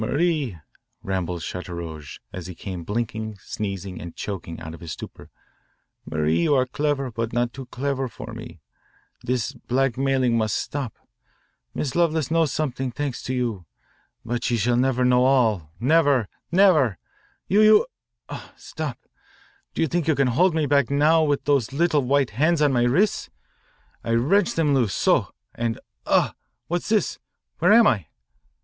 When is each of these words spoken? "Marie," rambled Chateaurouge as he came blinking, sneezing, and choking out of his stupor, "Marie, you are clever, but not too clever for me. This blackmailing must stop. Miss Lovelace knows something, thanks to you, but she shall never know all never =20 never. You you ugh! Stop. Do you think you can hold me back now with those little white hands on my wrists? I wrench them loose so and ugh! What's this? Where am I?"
"Marie," 0.01 0.57
rambled 1.03 1.43
Chateaurouge 1.43 2.19
as 2.33 2.47
he 2.47 2.55
came 2.55 2.83
blinking, 2.83 3.37
sneezing, 3.39 4.01
and 4.01 4.15
choking 4.15 4.59
out 4.59 4.73
of 4.73 4.79
his 4.79 4.93
stupor, 4.93 5.29
"Marie, 6.07 6.41
you 6.41 6.55
are 6.55 6.65
clever, 6.65 7.11
but 7.11 7.31
not 7.31 7.53
too 7.53 7.67
clever 7.67 8.07
for 8.07 8.33
me. 8.33 8.61
This 9.23 9.53
blackmailing 9.53 10.35
must 10.35 10.57
stop. 10.57 10.95
Miss 11.75 11.93
Lovelace 11.95 12.31
knows 12.31 12.51
something, 12.51 12.89
thanks 12.91 13.21
to 13.21 13.35
you, 13.35 13.67
but 14.25 14.43
she 14.43 14.57
shall 14.57 14.75
never 14.75 15.05
know 15.05 15.23
all 15.23 15.71
never 15.79 16.21
=20 16.21 16.27
never. 16.51 16.97
You 17.47 17.61
you 17.61 17.85
ugh! 18.27 18.51
Stop. 18.57 18.97
Do 19.75 19.83
you 19.83 19.87
think 19.87 20.07
you 20.07 20.15
can 20.15 20.29
hold 20.29 20.55
me 20.55 20.65
back 20.65 20.89
now 20.89 21.23
with 21.23 21.43
those 21.45 21.71
little 21.73 22.01
white 22.01 22.31
hands 22.31 22.59
on 22.63 22.73
my 22.73 22.85
wrists? 22.85 23.29
I 24.03 24.13
wrench 24.15 24.55
them 24.55 24.73
loose 24.73 24.95
so 24.95 25.27
and 25.53 25.79
ugh! 26.07 26.33
What's 26.65 26.89
this? 26.89 27.19
Where 27.59 27.71
am 27.71 27.85
I?" 27.85 28.07